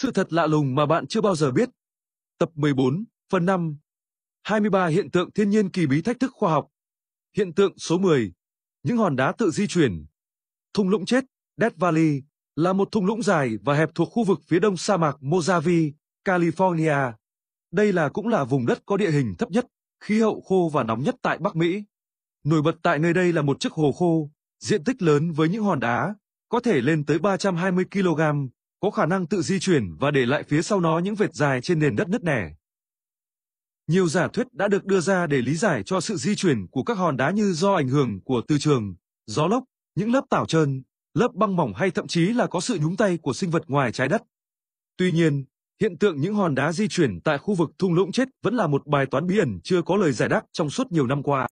Sự 0.00 0.10
thật 0.10 0.32
lạ 0.32 0.46
lùng 0.46 0.74
mà 0.74 0.86
bạn 0.86 1.06
chưa 1.06 1.20
bao 1.20 1.36
giờ 1.36 1.50
biết. 1.50 1.68
Tập 2.38 2.50
14, 2.54 3.04
phần 3.30 3.46
5. 3.46 3.76
23 4.42 4.86
hiện 4.86 5.10
tượng 5.10 5.30
thiên 5.32 5.50
nhiên 5.50 5.70
kỳ 5.70 5.86
bí 5.86 6.02
thách 6.02 6.20
thức 6.20 6.32
khoa 6.34 6.50
học. 6.50 6.68
Hiện 7.36 7.54
tượng 7.54 7.78
số 7.78 7.98
10. 7.98 8.32
Những 8.82 8.96
hòn 8.96 9.16
đá 9.16 9.32
tự 9.32 9.50
di 9.50 9.66
chuyển. 9.66 10.06
Thung 10.74 10.88
lũng 10.88 11.04
chết, 11.04 11.24
Death 11.56 11.76
Valley, 11.76 12.22
là 12.56 12.72
một 12.72 12.88
thung 12.92 13.06
lũng 13.06 13.22
dài 13.22 13.50
và 13.64 13.74
hẹp 13.74 13.94
thuộc 13.94 14.08
khu 14.12 14.24
vực 14.24 14.40
phía 14.46 14.58
đông 14.58 14.76
sa 14.76 14.96
mạc 14.96 15.16
Mojave, 15.20 15.92
California. 16.24 17.12
Đây 17.72 17.92
là 17.92 18.08
cũng 18.08 18.28
là 18.28 18.44
vùng 18.44 18.66
đất 18.66 18.82
có 18.86 18.96
địa 18.96 19.10
hình 19.10 19.34
thấp 19.38 19.50
nhất, 19.50 19.66
khí 20.00 20.20
hậu 20.20 20.40
khô 20.40 20.70
và 20.72 20.84
nóng 20.84 21.02
nhất 21.02 21.16
tại 21.22 21.38
Bắc 21.38 21.56
Mỹ. 21.56 21.84
Nổi 22.44 22.62
bật 22.62 22.76
tại 22.82 22.98
nơi 22.98 23.14
đây 23.14 23.32
là 23.32 23.42
một 23.42 23.60
chiếc 23.60 23.72
hồ 23.72 23.92
khô, 23.92 24.30
diện 24.58 24.84
tích 24.84 25.02
lớn 25.02 25.32
với 25.32 25.48
những 25.48 25.64
hòn 25.64 25.80
đá, 25.80 26.14
có 26.48 26.60
thể 26.60 26.80
lên 26.80 27.04
tới 27.04 27.18
320 27.18 27.84
kg, 27.92 28.20
có 28.80 28.90
khả 28.90 29.06
năng 29.06 29.26
tự 29.26 29.42
di 29.42 29.60
chuyển 29.60 29.94
và 30.00 30.10
để 30.10 30.26
lại 30.26 30.42
phía 30.42 30.62
sau 30.62 30.80
nó 30.80 30.98
những 30.98 31.14
vệt 31.14 31.34
dài 31.34 31.60
trên 31.60 31.78
nền 31.78 31.96
đất 31.96 32.08
nứt 32.08 32.24
nẻ. 32.24 32.50
Nhiều 33.86 34.08
giả 34.08 34.28
thuyết 34.28 34.54
đã 34.54 34.68
được 34.68 34.84
đưa 34.84 35.00
ra 35.00 35.26
để 35.26 35.42
lý 35.42 35.54
giải 35.54 35.82
cho 35.82 36.00
sự 36.00 36.16
di 36.16 36.34
chuyển 36.34 36.66
của 36.70 36.82
các 36.82 36.94
hòn 36.98 37.16
đá 37.16 37.30
như 37.30 37.52
do 37.52 37.74
ảnh 37.74 37.88
hưởng 37.88 38.20
của 38.24 38.42
từ 38.48 38.58
trường, 38.58 38.94
gió 39.26 39.46
lốc, 39.46 39.64
những 39.94 40.12
lớp 40.12 40.24
tảo 40.30 40.46
trơn, 40.46 40.82
lớp 41.14 41.28
băng 41.34 41.56
mỏng 41.56 41.72
hay 41.74 41.90
thậm 41.90 42.06
chí 42.06 42.26
là 42.26 42.46
có 42.46 42.60
sự 42.60 42.78
nhúng 42.82 42.96
tay 42.96 43.18
của 43.22 43.32
sinh 43.32 43.50
vật 43.50 43.62
ngoài 43.66 43.92
trái 43.92 44.08
đất. 44.08 44.22
Tuy 44.96 45.12
nhiên, 45.12 45.44
hiện 45.80 45.98
tượng 45.98 46.20
những 46.20 46.34
hòn 46.34 46.54
đá 46.54 46.72
di 46.72 46.88
chuyển 46.88 47.20
tại 47.20 47.38
khu 47.38 47.54
vực 47.54 47.70
thung 47.78 47.94
lũng 47.94 48.12
chết 48.12 48.28
vẫn 48.42 48.54
là 48.54 48.66
một 48.66 48.86
bài 48.86 49.06
toán 49.06 49.26
bí 49.26 49.38
ẩn 49.38 49.60
chưa 49.64 49.82
có 49.82 49.96
lời 49.96 50.12
giải 50.12 50.28
đáp 50.28 50.42
trong 50.52 50.70
suốt 50.70 50.92
nhiều 50.92 51.06
năm 51.06 51.22
qua. 51.22 51.46